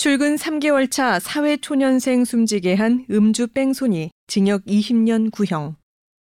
[0.00, 5.76] 출근 3개월 차 사회초년생 숨지게 한 음주 뺑소니 징역 20년 구형.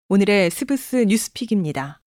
[0.09, 2.01] 오늘의 스브스 뉴스픽입니다.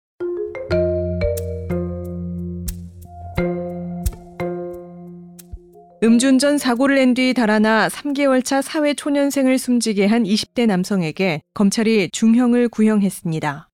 [6.03, 13.68] 음주운전 사고를 낸 뒤 달아나 3개월 차 사회초년생을 숨지게 한 20대 남성에게 검찰이 중형을 구형했습니다.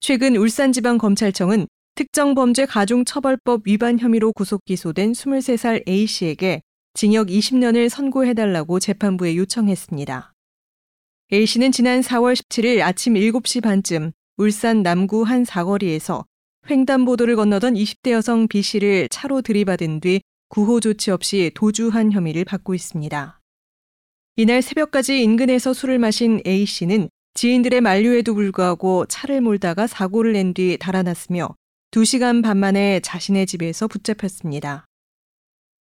[0.00, 6.60] 최근 울산지방검찰청은 특정범죄 가중처벌법 위반 혐의로 구속 기소된 23살 A씨에게
[6.94, 10.32] 징역 20년을 선고해달라고 재판부에 요청했습니다.
[11.32, 16.24] A씨는 지난 4월 17일 아침 7시 반쯤 울산 남구 한 사거리에서
[16.68, 23.40] 횡단보도를 건너던 20대 여성 B씨를 차로 들이받은 뒤 구호 조치 없이 도주한 혐의를 받고 있습니다.
[24.36, 31.54] 이날 새벽까지 인근에서 술을 마신 A씨는 지인들의 만류에도 불구하고 차를 몰다가 사고를 낸 뒤 달아났으며
[31.92, 34.84] 2시간 반 만에 자신의 집에서 붙잡혔습니다.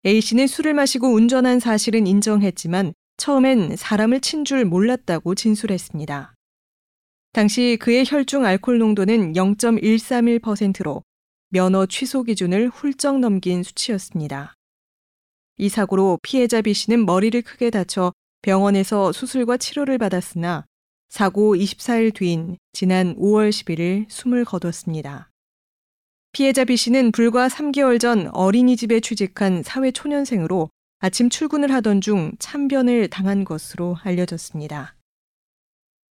[0.06, 6.34] A씨는 술을 마시고 운전한 사실은 인정했지만 처음엔 사람을 친 줄 몰랐다고 진술했습니다.
[7.34, 11.04] 당시 그의 혈중 알코올 농도는 0.131%로
[11.50, 14.54] 면허 취소 기준을 훌쩍 넘긴 수치였습니다.
[15.58, 20.66] 이 사고로 피해자 B씨는 머리를 크게 다쳐 병원에서 수술과 치료를 받았으나
[21.10, 25.30] 사고 24일 뒤인 지난 5월 11일 숨을 거뒀습니다.
[26.40, 33.98] 피해자 B씨는 불과 3개월 전 어린이집에 취직한 사회초년생으로 아침 출근을 하던 중 참변을 당한 것으로
[34.04, 34.96] 알려졌습니다.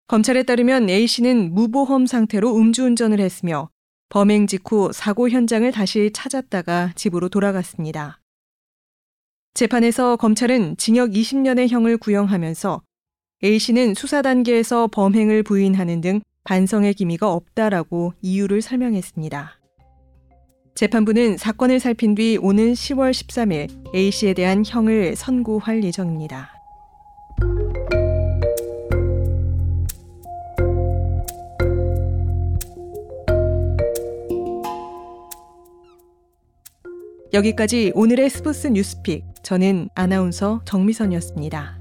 [0.07, 3.69] 검찰에 따르면 A씨는 무보험 상태로 음주운전을 했으며
[4.09, 8.19] 범행 직후 사고 현장을 다시 찾았다가 집으로 돌아갔습니다.
[9.53, 12.81] 재판에서 검찰은 징역 20년의 형을 구형하면서
[13.45, 19.57] A씨는 수사 단계에서 범행을 부인하는 등 반성의 기미가 없다라고 이유를 설명했습니다.
[20.77, 26.51] 재판부는 사건을 살핀 뒤 오는 10월 13일 A씨에 대한 형을 선고할 예정입니다.
[37.33, 39.25] 여기까지 오늘의 스포츠 뉴스픽.
[39.41, 41.76] 저는 아나운서 정미선이었습니다.